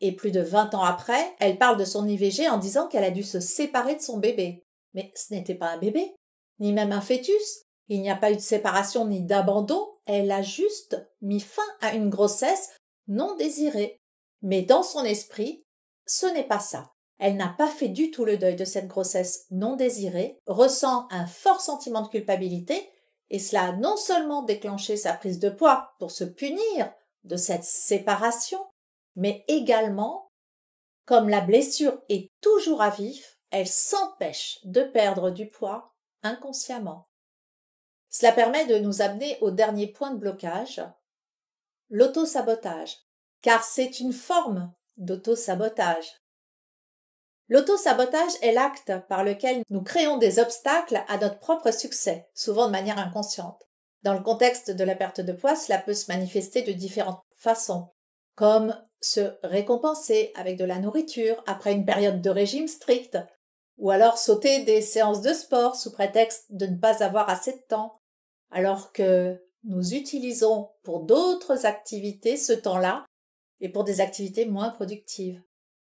Et 0.00 0.12
plus 0.12 0.32
de 0.32 0.40
vingt 0.40 0.74
ans 0.74 0.82
après, 0.82 1.34
elle 1.38 1.58
parle 1.58 1.76
de 1.76 1.84
son 1.84 2.08
IVG 2.08 2.48
en 2.48 2.58
disant 2.58 2.88
qu'elle 2.88 3.04
a 3.04 3.10
dû 3.10 3.22
se 3.22 3.38
séparer 3.38 3.96
de 3.96 4.00
son 4.00 4.18
bébé. 4.18 4.64
Mais 4.94 5.12
ce 5.14 5.32
n'était 5.32 5.54
pas 5.54 5.70
un 5.70 5.78
bébé, 5.78 6.14
ni 6.58 6.72
même 6.72 6.92
un 6.92 7.00
fœtus. 7.00 7.62
Il 7.88 8.00
n'y 8.00 8.10
a 8.10 8.16
pas 8.16 8.32
eu 8.32 8.36
de 8.36 8.40
séparation 8.40 9.06
ni 9.06 9.20
d'abandon, 9.20 9.90
elle 10.06 10.30
a 10.30 10.42
juste 10.42 10.96
mis 11.20 11.40
fin 11.40 11.62
à 11.80 11.94
une 11.94 12.08
grossesse 12.08 12.70
non 13.08 13.36
désirée. 13.36 13.98
Mais 14.42 14.62
dans 14.62 14.82
son 14.82 15.04
esprit, 15.04 15.62
ce 16.06 16.26
n'est 16.26 16.46
pas 16.46 16.60
ça. 16.60 16.92
Elle 17.20 17.36
n'a 17.36 17.50
pas 17.50 17.68
fait 17.68 17.88
du 17.88 18.10
tout 18.10 18.24
le 18.24 18.38
deuil 18.38 18.56
de 18.56 18.64
cette 18.64 18.88
grossesse 18.88 19.44
non 19.50 19.76
désirée, 19.76 20.38
ressent 20.46 21.06
un 21.10 21.26
fort 21.26 21.60
sentiment 21.60 22.00
de 22.00 22.08
culpabilité, 22.08 22.90
et 23.28 23.38
cela 23.38 23.68
a 23.68 23.72
non 23.72 23.98
seulement 23.98 24.42
déclenché 24.42 24.96
sa 24.96 25.12
prise 25.12 25.38
de 25.38 25.50
poids 25.50 25.92
pour 25.98 26.10
se 26.10 26.24
punir 26.24 26.90
de 27.24 27.36
cette 27.36 27.64
séparation, 27.64 28.58
mais 29.16 29.44
également, 29.48 30.30
comme 31.04 31.28
la 31.28 31.42
blessure 31.42 32.00
est 32.08 32.30
toujours 32.40 32.80
à 32.80 32.88
vif, 32.88 33.38
elle 33.50 33.68
s'empêche 33.68 34.58
de 34.64 34.82
perdre 34.82 35.30
du 35.30 35.46
poids 35.46 35.94
inconsciemment. 36.22 37.06
Cela 38.08 38.32
permet 38.32 38.64
de 38.64 38.78
nous 38.78 39.02
amener 39.02 39.36
au 39.42 39.50
dernier 39.50 39.88
point 39.88 40.12
de 40.12 40.18
blocage, 40.18 40.82
l'auto-sabotage, 41.90 42.96
car 43.42 43.62
c'est 43.62 44.00
une 44.00 44.14
forme 44.14 44.72
d'auto-sabotage. 44.96 46.19
L'auto-sabotage 47.50 48.30
est 48.42 48.52
l'acte 48.52 48.92
par 49.08 49.24
lequel 49.24 49.64
nous 49.70 49.82
créons 49.82 50.18
des 50.18 50.38
obstacles 50.38 51.02
à 51.08 51.18
notre 51.18 51.40
propre 51.40 51.72
succès, 51.72 52.28
souvent 52.32 52.66
de 52.66 52.70
manière 52.70 52.98
inconsciente. 52.98 53.66
Dans 54.04 54.14
le 54.14 54.22
contexte 54.22 54.70
de 54.70 54.84
la 54.84 54.94
perte 54.94 55.20
de 55.20 55.32
poids, 55.32 55.56
cela 55.56 55.78
peut 55.78 55.92
se 55.92 56.10
manifester 56.12 56.62
de 56.62 56.70
différentes 56.70 57.20
façons, 57.36 57.88
comme 58.36 58.80
se 59.00 59.32
récompenser 59.42 60.30
avec 60.36 60.58
de 60.58 60.64
la 60.64 60.78
nourriture 60.78 61.42
après 61.44 61.72
une 61.72 61.84
période 61.84 62.22
de 62.22 62.30
régime 62.30 62.68
strict, 62.68 63.18
ou 63.78 63.90
alors 63.90 64.16
sauter 64.16 64.62
des 64.62 64.80
séances 64.80 65.20
de 65.20 65.32
sport 65.32 65.74
sous 65.74 65.90
prétexte 65.90 66.44
de 66.50 66.66
ne 66.66 66.76
pas 66.76 67.02
avoir 67.02 67.28
assez 67.28 67.52
de 67.52 67.62
temps, 67.68 67.98
alors 68.52 68.92
que 68.92 69.42
nous 69.64 69.94
utilisons 69.94 70.70
pour 70.84 71.00
d'autres 71.00 71.66
activités 71.66 72.36
ce 72.36 72.52
temps-là 72.52 73.04
et 73.60 73.68
pour 73.68 73.82
des 73.82 74.00
activités 74.00 74.46
moins 74.46 74.68
productives. 74.68 75.42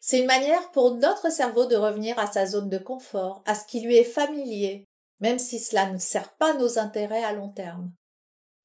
C'est 0.06 0.20
une 0.20 0.26
manière 0.26 0.70
pour 0.72 0.96
notre 0.96 1.32
cerveau 1.32 1.66
de 1.66 1.78
revenir 1.78 2.20
à 2.20 2.30
sa 2.30 2.46
zone 2.46 2.68
de 2.68 2.78
confort, 2.78 3.42
à 3.46 3.56
ce 3.56 3.66
qui 3.66 3.80
lui 3.80 3.96
est 3.96 4.04
familier, 4.04 4.86
même 5.22 5.40
si 5.40 5.60
cela 5.60 5.90
ne 5.90 5.98
sert 5.98 6.34
pas 6.34 6.54
nos 6.56 6.78
intérêts 6.78 7.24
à 7.24 7.32
long 7.32 7.48
terme. 7.48 7.90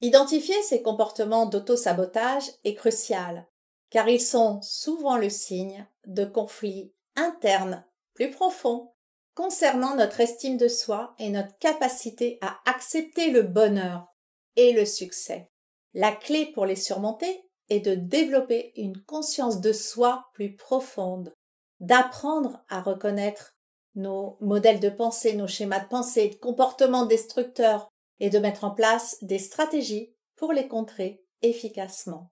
Identifier 0.01 0.61
ces 0.63 0.81
comportements 0.81 1.45
d'auto-sabotage 1.45 2.51
est 2.65 2.75
crucial, 2.75 3.47
car 3.89 4.09
ils 4.09 4.19
sont 4.19 4.61
souvent 4.61 5.15
le 5.15 5.29
signe 5.29 5.87
de 6.07 6.25
conflits 6.25 6.93
internes 7.15 7.85
plus 8.15 8.31
profonds 8.31 8.91
concernant 9.33 9.95
notre 9.95 10.19
estime 10.19 10.57
de 10.57 10.67
soi 10.67 11.15
et 11.19 11.29
notre 11.29 11.57
capacité 11.59 12.37
à 12.41 12.59
accepter 12.65 13.31
le 13.31 13.43
bonheur 13.43 14.13
et 14.57 14.73
le 14.73 14.83
succès. 14.83 15.49
La 15.93 16.11
clé 16.11 16.47
pour 16.47 16.65
les 16.65 16.75
surmonter 16.75 17.48
est 17.69 17.79
de 17.79 17.95
développer 17.95 18.73
une 18.75 19.01
conscience 19.03 19.61
de 19.61 19.73
soi 19.73 20.25
plus 20.33 20.55
profonde, 20.55 21.33
d'apprendre 21.79 22.63
à 22.69 22.81
reconnaître 22.81 23.55
nos 23.95 24.37
modèles 24.41 24.79
de 24.79 24.89
pensée, 24.89 25.35
nos 25.35 25.47
schémas 25.47 25.79
de 25.79 25.87
pensée, 25.87 26.29
de 26.29 26.35
comportements 26.35 27.05
destructeurs 27.05 27.89
et 28.19 28.29
de 28.29 28.39
mettre 28.39 28.63
en 28.63 28.71
place 28.71 29.17
des 29.21 29.39
stratégies 29.39 30.13
pour 30.35 30.53
les 30.53 30.67
contrer 30.67 31.23
efficacement. 31.41 32.31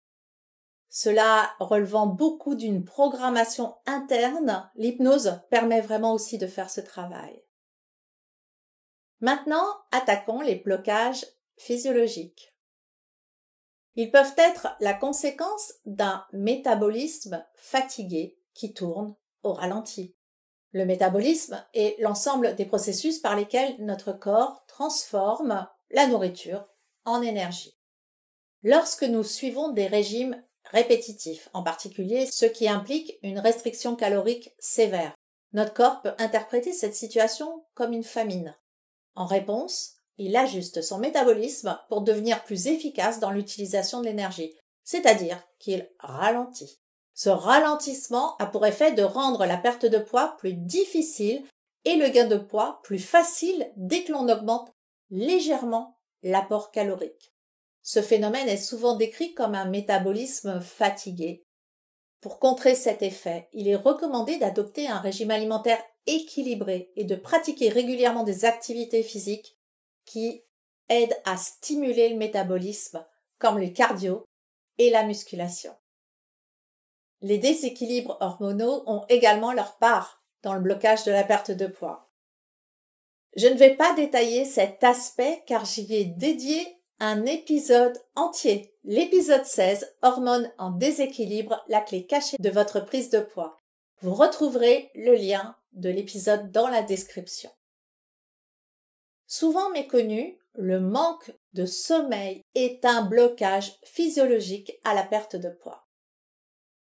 Cela 0.89 1.51
relevant 1.59 2.07
beaucoup 2.07 2.55
d'une 2.55 2.85
programmation 2.85 3.75
interne, 3.87 4.71
l'hypnose 4.77 5.41
permet 5.51 5.81
vraiment 5.81 6.15
aussi 6.15 6.39
de 6.39 6.47
faire 6.47 6.71
ce 6.71 6.81
travail. 6.81 7.43
Maintenant, 9.21 9.67
attaquons 9.91 10.41
les 10.41 10.57
blocages 10.57 11.27
physiologiques. 11.57 12.54
Ils 13.97 14.11
peuvent 14.11 14.35
être 14.37 14.69
la 14.81 14.95
conséquence 14.95 15.75
d'un 15.87 16.25
métabolisme 16.33 17.45
fatigué 17.55 18.39
qui 18.55 18.75
tourne 18.75 19.15
au 19.43 19.53
ralenti. 19.53 20.17
Le 20.73 20.85
métabolisme 20.85 21.65
est 21.75 22.01
l'ensemble 22.01 22.57
des 22.57 22.65
processus 22.65 23.21
par 23.21 23.37
lesquels 23.37 23.77
notre 23.79 24.13
corps 24.13 24.65
transforme 24.67 25.69
la 25.91 26.07
nourriture 26.09 26.67
en 27.05 27.23
énergie. 27.23 27.79
Lorsque 28.65 29.05
nous 29.05 29.23
suivons 29.23 29.71
des 29.71 29.87
régimes 29.87 30.43
répétitifs, 30.65 31.49
en 31.53 31.63
particulier 31.63 32.27
ceux 32.27 32.49
qui 32.49 32.69
impliquent 32.69 33.19
une 33.23 33.39
restriction 33.39 33.95
calorique 33.95 34.53
sévère, 34.59 35.15
notre 35.53 35.75
corps 35.75 36.03
peut 36.03 36.15
interpréter 36.19 36.73
cette 36.73 36.97
situation 36.97 37.65
comme 37.75 37.93
une 37.93 38.03
famine. 38.03 38.57
En 39.15 39.27
réponse, 39.27 39.95
il 40.19 40.37
ajuste 40.37 40.83
son 40.83 40.99
métabolisme 40.99 41.79
pour 41.89 42.03
devenir 42.03 42.45
plus 42.45 42.67
efficace 42.67 43.21
dans 43.21 43.31
l'utilisation 43.31 44.01
de 44.01 44.07
l'énergie, 44.07 44.55
c'est-à-dire 44.85 45.43
qu'il 45.59 45.91
ralentit. 45.99 46.81
Ce 47.15 47.29
ralentissement 47.29 48.37
a 48.39 48.47
pour 48.47 48.67
effet 48.67 48.93
de 48.93 49.03
rendre 49.03 49.47
la 49.47 49.57
perte 49.57 49.87
de 49.87 49.99
poids 49.99 50.37
plus 50.39 50.55
difficile 50.55 51.45
et 51.85 51.97
le 51.97 52.09
gain 52.09 52.27
de 52.27 52.37
poids 52.37 52.81
plus 52.83 52.99
facile 52.99 53.71
dès 53.77 54.05
que 54.05 54.13
l'on 54.13 54.29
augmente 54.29 54.73
légèrement 55.11 55.99
l'apport 56.23 56.71
calorique. 56.71 57.33
Ce 57.83 58.01
phénomène 58.01 58.49
est 58.49 58.57
souvent 58.57 58.97
décrit 58.97 59.35
comme 59.35 59.55
un 59.55 59.67
métabolisme 59.67 60.61
fatigué. 60.61 61.45
Pour 62.21 62.39
contrer 62.39 62.75
cet 62.75 63.03
effet, 63.03 63.49
il 63.53 63.69
est 63.69 63.77
recommandé 63.77 64.39
d'adopter 64.39 64.89
un 64.89 64.99
régime 64.99 65.31
alimentaire 65.31 65.83
équilibré 66.07 66.91
et 66.97 67.05
de 67.05 67.17
pratiquer 67.17 67.69
régulièrement 67.69 68.25
des 68.25 68.47
activités 68.47 69.03
physiques 69.03 69.59
qui 70.05 70.43
aident 70.89 71.17
à 71.25 71.37
stimuler 71.37 72.11
le 72.11 72.17
métabolisme, 72.17 73.05
comme 73.39 73.59
le 73.59 73.69
cardio 73.69 74.25
et 74.79 74.91
la 74.91 75.05
musculation. 75.05 75.75
Les 77.21 77.39
déséquilibres 77.39 78.19
hormonaux 78.21 78.83
ont 78.87 79.05
également 79.09 79.53
leur 79.53 79.79
part 79.79 80.23
dans 80.43 80.55
le 80.55 80.61
blocage 80.61 81.05
de 81.05 81.13
la 81.13 81.25
perte 81.25 81.51
de 81.51 81.67
poids. 81.67 82.11
Je 83.37 83.47
ne 83.47 83.55
vais 83.55 83.75
pas 83.75 83.95
détailler 83.95 84.45
cet 84.45 84.85
aspect 84.85 85.43
car 85.47 85.65
j'y 85.65 85.93
ai 85.95 86.05
dédié 86.05 86.79
un 87.01 87.27
épisode 87.27 87.99
entier, 88.15 88.75
l'épisode 88.85 89.45
16, 89.45 89.97
hormones 90.03 90.53
en 90.59 90.71
déséquilibre, 90.71 91.65
la 91.69 91.81
clé 91.81 92.07
cachée 92.07 92.37
de 92.39 92.51
votre 92.51 92.81
prise 92.81 93.11
de 93.11 93.21
poids. 93.21 93.59
Vous 94.01 94.15
retrouverez 94.15 94.91
le 94.95 95.15
lien 95.15 95.57
de 95.73 95.89
l'épisode 95.89 96.53
dans 96.53 96.69
la 96.69 96.83
description. 96.83 97.51
Souvent 99.37 99.69
méconnu, 99.71 100.39
le 100.55 100.79
manque 100.79 101.35
de 101.55 101.67
sommeil 101.67 102.43
est 102.55 102.85
un 102.85 103.03
blocage 103.03 103.81
physiologique 103.83 104.79
à 104.85 104.95
la 104.95 105.03
perte 105.03 105.35
de 105.35 105.49
poids. 105.49 105.89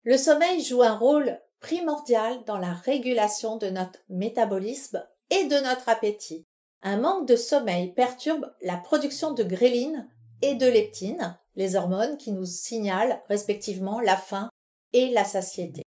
Le 0.04 0.16
sommeil 0.16 0.62
joue 0.62 0.84
un 0.84 0.96
rôle 0.96 1.40
primordial 1.58 2.44
dans 2.44 2.58
la 2.58 2.72
régulation 2.72 3.56
de 3.56 3.66
notre 3.66 3.98
métabolisme 4.08 5.04
et 5.30 5.46
de 5.46 5.56
notre 5.56 5.88
appétit. 5.88 6.44
Un 6.82 6.98
manque 6.98 7.26
de 7.26 7.34
sommeil 7.34 7.92
perturbe 7.94 8.54
la 8.62 8.76
production 8.76 9.32
de 9.32 9.42
gréline 9.42 10.08
et 10.40 10.54
de 10.54 10.66
leptine, 10.66 11.36
les 11.56 11.74
hormones 11.74 12.16
qui 12.16 12.30
nous 12.30 12.46
signalent 12.46 13.20
respectivement 13.28 13.98
la 13.98 14.16
faim 14.16 14.48
et 14.92 15.08
la 15.08 15.24
satiété. 15.24 15.82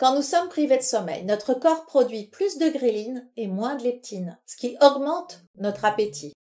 Quand 0.00 0.14
nous 0.14 0.22
sommes 0.22 0.48
privés 0.48 0.78
de 0.78 0.82
sommeil, 0.82 1.26
notre 1.26 1.52
corps 1.52 1.84
produit 1.84 2.24
plus 2.28 2.56
de 2.56 2.70
gréline 2.70 3.28
et 3.36 3.48
moins 3.48 3.74
de 3.74 3.84
leptine, 3.84 4.40
ce 4.46 4.56
qui 4.56 4.78
augmente 4.80 5.42
notre 5.56 5.84
appétit. 5.84 6.32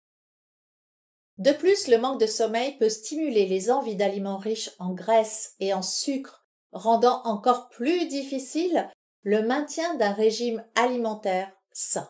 De 1.40 1.52
plus, 1.52 1.90
le 1.90 1.98
manque 1.98 2.22
de 2.22 2.26
sommeil 2.26 2.78
peut 2.78 2.88
stimuler 2.88 3.48
les 3.48 3.70
envies 3.70 3.98
d'aliments 3.98 4.38
riches 4.38 4.72
en 4.80 4.94
graisse 4.94 5.56
et 5.60 5.74
en 5.74 5.82
sucre, 5.82 6.46
rendant 6.72 7.22
encore 7.26 7.68
plus 7.68 8.08
difficile 8.08 8.90
le 9.24 9.44
maintien 9.44 9.94
d'un 9.96 10.14
régime 10.14 10.64
alimentaire 10.76 11.52
sain. 11.74 12.10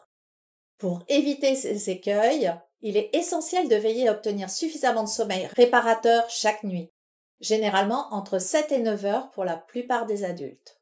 Pour 0.77 1.01
éviter 1.07 1.55
ces 1.55 1.89
écueils, 1.89 2.53
il 2.81 2.95
est 2.95 3.09
essentiel 3.15 3.67
de 3.67 3.75
veiller 3.75 4.07
à 4.07 4.11
obtenir 4.11 4.51
suffisamment 4.51 5.03
de 5.03 5.09
sommeil 5.09 5.49
réparateur 5.55 6.29
chaque 6.29 6.63
nuit, 6.63 6.91
généralement 7.39 8.05
entre 8.13 8.37
7 8.37 8.71
et 8.71 8.79
9 8.83 9.05
heures 9.05 9.31
pour 9.31 9.45
la 9.45 9.57
plupart 9.57 10.05
des 10.05 10.23
adultes 10.23 10.78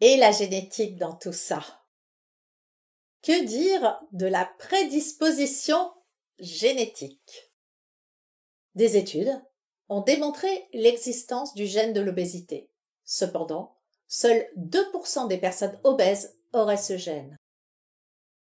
et 0.00 0.16
la 0.16 0.32
génétique 0.32 0.96
dans 0.96 1.14
tout 1.14 1.32
ça. 1.32 1.62
Que 3.22 3.44
dire 3.44 4.00
de 4.12 4.26
la 4.26 4.44
prédisposition 4.58 5.92
génétique? 6.38 7.52
Des 8.74 8.96
études 8.96 9.40
ont 9.88 10.02
démontré 10.02 10.68
l'existence 10.72 11.54
du 11.54 11.66
gène 11.66 11.92
de 11.92 12.00
l'obésité. 12.00 12.70
Cependant, 13.04 13.76
seuls 14.08 14.46
2% 14.56 15.28
des 15.28 15.38
personnes 15.38 15.78
obèses 15.84 16.36
auraient 16.52 16.76
ce 16.76 16.96
gène. 16.96 17.36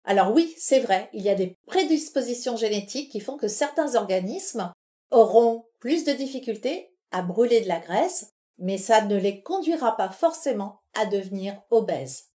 Alors 0.04 0.32
oui, 0.32 0.54
c'est 0.58 0.80
vrai, 0.80 1.10
il 1.12 1.22
y 1.22 1.28
a 1.28 1.34
des 1.34 1.56
prédispositions 1.66 2.56
génétiques 2.56 3.10
qui 3.10 3.20
font 3.20 3.36
que 3.36 3.48
certains 3.48 3.94
organismes 3.94 4.72
auront 5.10 5.66
plus 5.80 6.04
de 6.04 6.12
difficultés 6.12 6.94
à 7.10 7.22
brûler 7.22 7.60
de 7.60 7.68
la 7.68 7.80
graisse 7.80 8.30
mais 8.58 8.76
ça 8.76 9.02
ne 9.02 9.16
les 9.16 9.42
conduira 9.42 9.96
pas 9.96 10.10
forcément 10.10 10.80
à 10.98 11.06
devenir 11.06 11.62
obèses. 11.70 12.26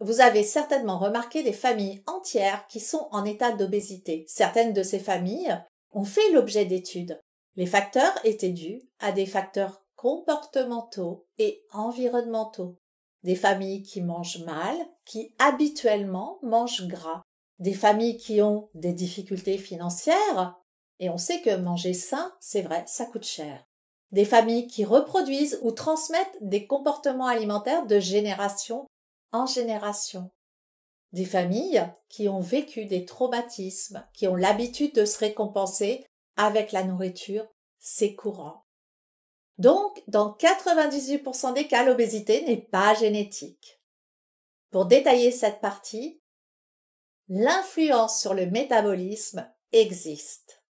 vous 0.00 0.20
avez 0.20 0.42
certainement 0.42 0.98
remarqué 0.98 1.42
des 1.42 1.52
familles 1.52 2.02
entières 2.06 2.66
qui 2.66 2.80
sont 2.80 3.06
en 3.12 3.24
état 3.24 3.52
d'obésité. 3.52 4.24
Certaines 4.26 4.72
de 4.72 4.82
ces 4.82 4.98
familles 4.98 5.56
ont 5.92 6.04
fait 6.04 6.32
l'objet 6.32 6.64
d'études. 6.64 7.20
Les 7.54 7.66
facteurs 7.66 8.14
étaient 8.24 8.50
dus 8.50 8.82
à 8.98 9.12
des 9.12 9.26
facteurs 9.26 9.84
comportementaux 9.94 11.26
et 11.38 11.62
environnementaux. 11.72 12.78
Des 13.22 13.36
familles 13.36 13.84
qui 13.84 14.02
mangent 14.02 14.44
mal, 14.44 14.76
qui 15.04 15.34
habituellement 15.38 16.40
mangent 16.42 16.88
gras. 16.88 17.22
Des 17.60 17.74
familles 17.74 18.16
qui 18.16 18.42
ont 18.42 18.70
des 18.74 18.92
difficultés 18.92 19.58
financières, 19.58 20.58
et 20.98 21.10
on 21.10 21.18
sait 21.18 21.40
que 21.42 21.56
manger 21.56 21.94
sain, 21.94 22.32
c'est 22.40 22.62
vrai, 22.62 22.84
ça 22.86 23.06
coûte 23.06 23.24
cher. 23.24 23.64
Des 24.12 24.24
familles 24.24 24.66
qui 24.66 24.84
reproduisent 24.84 25.58
ou 25.62 25.72
transmettent 25.72 26.36
des 26.40 26.66
comportements 26.66 27.26
alimentaires 27.26 27.86
de 27.86 27.98
génération 27.98 28.86
en 29.32 29.46
génération. 29.46 30.30
Des 31.12 31.24
familles 31.24 31.86
qui 32.08 32.28
ont 32.28 32.40
vécu 32.40 32.84
des 32.84 33.04
traumatismes, 33.04 34.06
qui 34.12 34.28
ont 34.28 34.36
l'habitude 34.36 34.94
de 34.94 35.04
se 35.04 35.18
récompenser 35.18 36.06
avec 36.36 36.72
la 36.72 36.84
nourriture, 36.84 37.46
c'est 37.78 38.14
courant. 38.14 38.64
Donc, 39.58 40.02
dans 40.06 40.32
98% 40.32 41.54
des 41.54 41.66
cas, 41.66 41.84
l'obésité 41.84 42.44
n'est 42.44 42.62
pas 42.62 42.94
génétique. 42.94 43.80
Pour 44.70 44.86
détailler 44.86 45.30
cette 45.30 45.60
partie, 45.60 46.20
l'influence 47.28 48.20
sur 48.20 48.34
le 48.34 48.46
métabolisme 48.46 49.50
existe. 49.72 50.61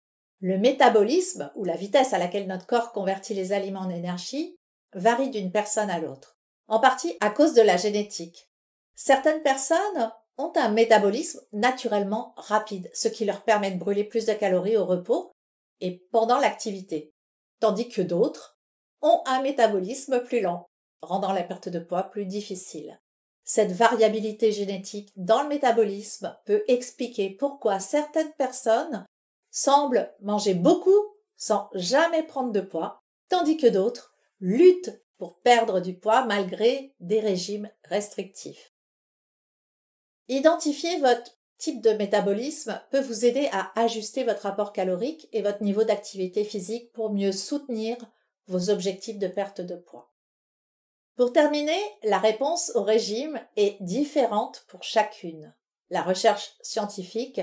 Le 0.41 0.57
métabolisme, 0.57 1.51
ou 1.55 1.65
la 1.65 1.75
vitesse 1.75 2.13
à 2.13 2.17
laquelle 2.17 2.47
notre 2.47 2.65
corps 2.65 2.91
convertit 2.91 3.35
les 3.35 3.53
aliments 3.53 3.81
en 3.81 3.89
énergie, 3.91 4.55
varie 4.93 5.29
d'une 5.29 5.51
personne 5.51 5.91
à 5.91 5.99
l'autre, 5.99 6.35
en 6.67 6.79
partie 6.79 7.15
à 7.21 7.29
cause 7.29 7.53
de 7.53 7.61
la 7.61 7.77
génétique. 7.77 8.49
Certaines 8.95 9.43
personnes 9.43 10.11
ont 10.39 10.51
un 10.55 10.69
métabolisme 10.69 11.41
naturellement 11.53 12.33
rapide, 12.37 12.89
ce 12.93 13.07
qui 13.07 13.23
leur 13.23 13.43
permet 13.43 13.69
de 13.69 13.77
brûler 13.77 14.03
plus 14.03 14.25
de 14.25 14.33
calories 14.33 14.77
au 14.77 14.85
repos 14.85 15.31
et 15.79 16.03
pendant 16.11 16.39
l'activité, 16.39 17.13
tandis 17.59 17.87
que 17.87 18.01
d'autres 18.01 18.57
ont 19.03 19.21
un 19.27 19.43
métabolisme 19.43 20.23
plus 20.23 20.41
lent, 20.41 20.65
rendant 21.03 21.33
la 21.33 21.43
perte 21.43 21.69
de 21.69 21.79
poids 21.79 22.03
plus 22.03 22.25
difficile. 22.25 22.99
Cette 23.43 23.73
variabilité 23.73 24.51
génétique 24.51 25.11
dans 25.17 25.43
le 25.43 25.49
métabolisme 25.49 26.35
peut 26.45 26.63
expliquer 26.67 27.29
pourquoi 27.29 27.79
certaines 27.79 28.33
personnes 28.33 29.05
semblent 29.51 30.11
manger 30.21 30.53
beaucoup 30.53 31.15
sans 31.35 31.69
jamais 31.73 32.23
prendre 32.23 32.51
de 32.51 32.61
poids, 32.61 33.03
tandis 33.29 33.57
que 33.57 33.67
d'autres 33.67 34.15
luttent 34.39 35.01
pour 35.17 35.39
perdre 35.39 35.79
du 35.79 35.93
poids 35.93 36.25
malgré 36.25 36.95
des 36.99 37.19
régimes 37.19 37.69
restrictifs. 37.83 38.73
Identifier 40.27 40.99
votre 40.99 41.37
type 41.57 41.81
de 41.81 41.91
métabolisme 41.91 42.81
peut 42.89 43.01
vous 43.01 43.25
aider 43.25 43.47
à 43.51 43.71
ajuster 43.79 44.23
votre 44.23 44.43
rapport 44.43 44.73
calorique 44.73 45.29
et 45.31 45.43
votre 45.43 45.61
niveau 45.61 45.83
d'activité 45.83 46.43
physique 46.43 46.91
pour 46.93 47.11
mieux 47.11 47.31
soutenir 47.31 47.97
vos 48.47 48.69
objectifs 48.69 49.19
de 49.19 49.27
perte 49.27 49.61
de 49.61 49.75
poids. 49.75 50.11
Pour 51.15 51.33
terminer, 51.33 51.79
la 52.03 52.17
réponse 52.17 52.71
au 52.75 52.83
régime 52.83 53.39
est 53.57 53.77
différente 53.81 54.65
pour 54.67 54.83
chacune. 54.83 55.53
La 55.89 56.01
recherche 56.01 56.55
scientifique 56.61 57.41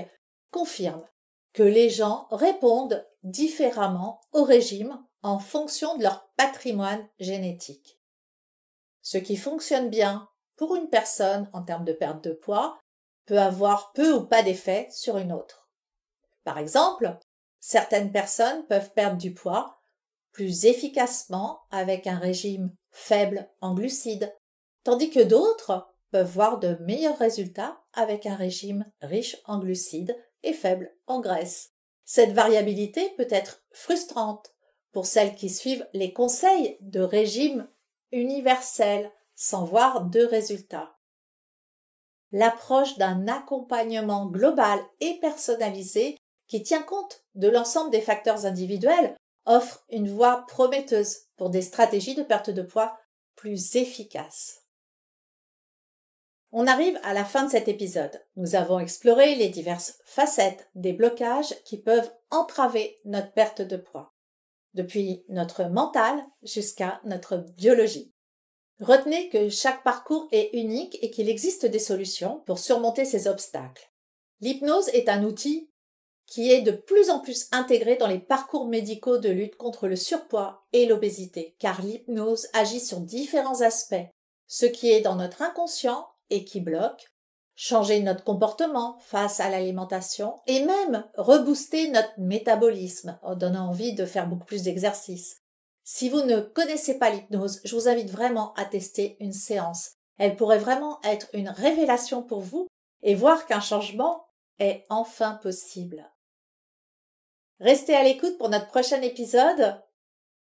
confirme 0.51 1.05
que 1.53 1.63
les 1.63 1.89
gens 1.89 2.27
répondent 2.31 3.05
différemment 3.23 4.21
au 4.31 4.43
régime 4.43 5.03
en 5.21 5.39
fonction 5.39 5.97
de 5.97 6.03
leur 6.03 6.29
patrimoine 6.37 7.07
génétique. 7.19 7.99
Ce 9.01 9.17
qui 9.17 9.37
fonctionne 9.37 9.89
bien 9.89 10.29
pour 10.55 10.75
une 10.75 10.89
personne 10.89 11.49
en 11.53 11.63
termes 11.63 11.85
de 11.85 11.93
perte 11.93 12.23
de 12.23 12.31
poids 12.31 12.77
peut 13.25 13.39
avoir 13.39 13.91
peu 13.93 14.13
ou 14.13 14.25
pas 14.25 14.43
d'effet 14.43 14.87
sur 14.91 15.17
une 15.17 15.31
autre. 15.31 15.69
Par 16.43 16.57
exemple, 16.57 17.17
certaines 17.59 18.11
personnes 18.11 18.65
peuvent 18.67 18.93
perdre 18.93 19.17
du 19.17 19.33
poids 19.33 19.79
plus 20.31 20.65
efficacement 20.65 21.61
avec 21.71 22.07
un 22.07 22.17
régime 22.17 22.73
faible 22.91 23.49
en 23.61 23.73
glucides, 23.73 24.35
tandis 24.83 25.09
que 25.09 25.19
d'autres 25.19 25.87
peuvent 26.11 26.31
voir 26.31 26.59
de 26.59 26.77
meilleurs 26.81 27.17
résultats 27.17 27.81
avec 27.93 28.25
un 28.25 28.35
régime 28.35 28.89
riche 29.01 29.37
en 29.45 29.59
glucides 29.59 30.15
et 30.43 30.53
faible 30.53 30.95
en 31.07 31.19
graisse. 31.19 31.71
Cette 32.05 32.33
variabilité 32.33 33.09
peut 33.17 33.27
être 33.29 33.63
frustrante 33.71 34.53
pour 34.91 35.05
celles 35.05 35.35
qui 35.35 35.49
suivent 35.49 35.87
les 35.93 36.13
conseils 36.13 36.77
de 36.81 37.01
régime 37.01 37.67
universel 38.11 39.11
sans 39.35 39.63
voir 39.63 40.05
de 40.05 40.21
résultats. 40.21 40.97
L'approche 42.31 42.97
d'un 42.97 43.27
accompagnement 43.27 44.25
global 44.25 44.79
et 44.99 45.19
personnalisé 45.19 46.17
qui 46.47 46.63
tient 46.63 46.83
compte 46.83 47.23
de 47.35 47.47
l'ensemble 47.47 47.91
des 47.91 48.01
facteurs 48.01 48.45
individuels 48.45 49.15
offre 49.45 49.83
une 49.89 50.09
voie 50.09 50.45
prometteuse 50.47 51.17
pour 51.37 51.49
des 51.49 51.61
stratégies 51.61 52.15
de 52.15 52.23
perte 52.23 52.49
de 52.49 52.61
poids 52.61 52.97
plus 53.35 53.75
efficaces. 53.75 54.63
On 56.51 56.65
arrive 56.65 56.99
à 57.03 57.13
la 57.13 57.25
fin 57.25 57.45
de 57.45 57.51
cet 57.51 57.67
épisode. 57.67 58.25
Nous 58.35 58.55
avons 58.55 58.79
exploré 58.79 59.35
les 59.35 59.49
diverses 59.49 59.99
facettes 60.03 60.67
des 60.73 60.93
blocages 60.93 61.53
qui 61.63 61.77
peuvent 61.77 62.11
entraver 62.31 62.97
notre 63.05 63.31
perte 63.33 63.61
de 63.61 63.77
poids, 63.77 64.15
depuis 64.73 65.23
notre 65.29 65.65
mental 65.65 66.19
jusqu'à 66.41 67.01
notre 67.03 67.37
biologie. 67.37 68.13
Retenez 68.79 69.29
que 69.29 69.49
chaque 69.49 69.83
parcours 69.83 70.27
est 70.31 70.49
unique 70.53 70.97
et 71.01 71.11
qu'il 71.11 71.29
existe 71.29 71.67
des 71.67 71.79
solutions 71.79 72.41
pour 72.47 72.57
surmonter 72.57 73.05
ces 73.05 73.27
obstacles. 73.27 73.91
L'hypnose 74.41 74.89
est 74.89 75.09
un 75.09 75.23
outil 75.23 75.69
qui 76.25 76.51
est 76.51 76.61
de 76.61 76.71
plus 76.71 77.09
en 77.09 77.19
plus 77.19 77.47
intégré 77.51 77.95
dans 77.95 78.07
les 78.07 78.19
parcours 78.19 78.67
médicaux 78.67 79.17
de 79.17 79.29
lutte 79.29 79.55
contre 79.55 79.87
le 79.87 79.95
surpoids 79.95 80.65
et 80.73 80.85
l'obésité, 80.85 81.55
car 81.59 81.81
l'hypnose 81.81 82.47
agit 82.53 82.79
sur 82.79 83.01
différents 83.01 83.61
aspects, 83.61 84.07
ce 84.47 84.65
qui 84.65 84.91
est 84.91 85.01
dans 85.01 85.15
notre 85.15 85.41
inconscient 85.41 86.07
et 86.29 86.45
qui 86.45 86.61
bloque, 86.61 87.11
changer 87.55 88.01
notre 88.01 88.23
comportement 88.23 88.97
face 88.99 89.39
à 89.39 89.49
l'alimentation 89.49 90.39
et 90.47 90.63
même 90.63 91.03
rebooster 91.17 91.89
notre 91.89 92.13
métabolisme 92.17 93.19
en 93.21 93.35
donnant 93.35 93.67
envie 93.67 93.93
de 93.93 94.05
faire 94.05 94.27
beaucoup 94.27 94.45
plus 94.45 94.63
d'exercices. 94.63 95.41
Si 95.83 96.07
vous 96.07 96.21
ne 96.21 96.39
connaissez 96.39 96.97
pas 96.97 97.09
l'hypnose, 97.09 97.59
je 97.65 97.75
vous 97.75 97.87
invite 97.87 98.11
vraiment 98.11 98.53
à 98.53 98.63
tester 98.63 99.17
une 99.19 99.33
séance. 99.33 99.93
Elle 100.17 100.35
pourrait 100.35 100.59
vraiment 100.59 101.01
être 101.03 101.27
une 101.33 101.49
révélation 101.49 102.23
pour 102.23 102.41
vous 102.41 102.67
et 103.01 103.15
voir 103.15 103.45
qu'un 103.45 103.59
changement 103.59 104.25
est 104.59 104.85
enfin 104.89 105.33
possible. 105.41 106.09
Restez 107.59 107.95
à 107.95 108.03
l'écoute 108.03 108.37
pour 108.37 108.49
notre 108.49 108.67
prochain 108.67 109.01
épisode. 109.01 109.81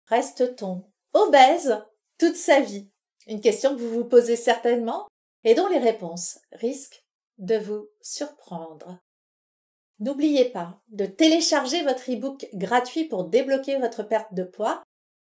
Reste-t-on 0.07 0.85
obèse 1.15 1.83
toute 2.19 2.37
sa 2.37 2.61
vie? 2.61 2.91
Une 3.27 3.41
question 3.41 3.75
que 3.75 3.81
vous 3.81 3.91
vous 3.91 4.05
posez 4.05 4.37
certainement 4.37 5.07
et 5.45 5.55
dont 5.55 5.69
les 5.69 5.79
réponses 5.79 6.39
risquent 6.53 7.05
de 7.39 7.57
vous 7.57 7.89
surprendre. 8.01 8.99
N'oubliez 9.99 10.47
pas 10.47 10.81
de 10.89 11.07
télécharger 11.07 11.83
votre 11.83 12.11
e-book 12.11 12.49
gratuit 12.55 13.05
pour 13.05 13.25
débloquer 13.25 13.79
votre 13.79 14.03
perte 14.03 14.33
de 14.33 14.45
poids 14.45 14.83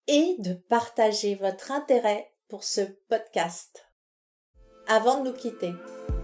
et 0.07 0.35
de 0.39 0.53
partager 0.53 1.35
votre 1.35 1.71
intérêt 1.71 2.31
pour 2.47 2.63
ce 2.63 2.81
podcast. 3.09 3.85
Avant 4.87 5.23
de 5.23 5.29
nous 5.29 5.35
quitter, 5.35 5.73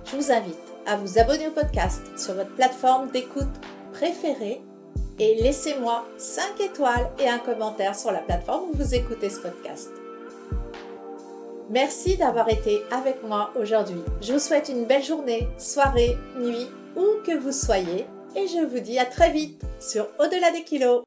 je 0.05 0.15
vous 0.15 0.31
invite 0.31 0.55
à 0.85 0.97
vous 0.97 1.19
abonner 1.19 1.47
au 1.47 1.51
podcast 1.51 2.01
sur 2.17 2.33
votre 2.33 2.53
plateforme 2.55 3.11
d'écoute 3.11 3.47
préférée 3.93 4.61
et 5.19 5.35
laissez-moi 5.41 6.07
5 6.17 6.59
étoiles 6.61 7.11
et 7.19 7.27
un 7.27 7.39
commentaire 7.39 7.95
sur 7.95 8.11
la 8.11 8.19
plateforme 8.19 8.69
où 8.69 8.73
vous 8.73 8.93
écoutez 8.93 9.29
ce 9.29 9.39
podcast. 9.39 9.89
Merci 11.69 12.15
d'avoir 12.15 12.47
été 12.47 12.81
avec 12.91 13.23
moi 13.23 13.51
aujourd'hui. 13.59 14.01
Je 14.21 14.33
vous 14.33 14.39
souhaite 14.39 14.69
une 14.69 14.85
belle 14.85 15.03
journée, 15.03 15.49
soirée, 15.57 16.15
nuit, 16.39 16.67
où 16.95 17.05
que 17.25 17.37
vous 17.37 17.51
soyez 17.51 18.05
et 18.35 18.47
je 18.47 18.65
vous 18.65 18.79
dis 18.79 18.97
à 18.99 19.05
très 19.05 19.31
vite 19.31 19.61
sur 19.79 20.07
Au-delà 20.17 20.51
des 20.51 20.63
kilos. 20.63 21.03